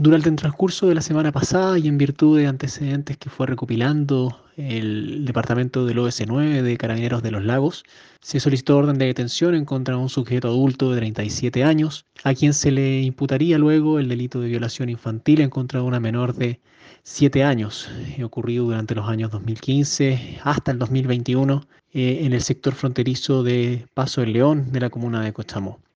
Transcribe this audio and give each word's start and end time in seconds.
Durante 0.00 0.28
el 0.28 0.36
transcurso 0.36 0.86
de 0.86 0.94
la 0.94 1.00
semana 1.00 1.32
pasada 1.32 1.76
y 1.76 1.88
en 1.88 1.98
virtud 1.98 2.38
de 2.38 2.46
antecedentes 2.46 3.16
que 3.16 3.30
fue 3.30 3.48
recopilando 3.48 4.40
el 4.56 5.24
departamento 5.24 5.84
del 5.86 5.98
OS9 5.98 6.62
de 6.62 6.76
Carabineros 6.76 7.20
de 7.20 7.32
los 7.32 7.44
Lagos, 7.44 7.82
se 8.20 8.38
solicitó 8.38 8.78
orden 8.78 8.96
de 8.98 9.06
detención 9.06 9.56
en 9.56 9.64
contra 9.64 9.96
de 9.96 10.00
un 10.00 10.08
sujeto 10.08 10.46
adulto 10.46 10.92
de 10.92 10.98
37 10.98 11.64
años, 11.64 12.06
a 12.22 12.32
quien 12.32 12.54
se 12.54 12.70
le 12.70 13.02
imputaría 13.02 13.58
luego 13.58 13.98
el 13.98 14.08
delito 14.08 14.40
de 14.40 14.46
violación 14.46 14.88
infantil 14.88 15.40
en 15.40 15.50
contra 15.50 15.80
de 15.80 15.86
una 15.86 15.98
menor 15.98 16.32
de 16.32 16.60
7 17.02 17.42
años, 17.42 17.90
eh, 18.16 18.22
ocurrido 18.22 18.66
durante 18.66 18.94
los 18.94 19.08
años 19.08 19.32
2015 19.32 20.38
hasta 20.44 20.70
el 20.70 20.78
2021 20.78 21.66
eh, 21.92 22.20
en 22.22 22.32
el 22.34 22.42
sector 22.42 22.74
fronterizo 22.74 23.42
de 23.42 23.86
Paso 23.94 24.20
del 24.20 24.34
León 24.34 24.70
de 24.70 24.78
la 24.78 24.90
comuna 24.90 25.22
de 25.22 25.32
Cochamó. 25.32 25.80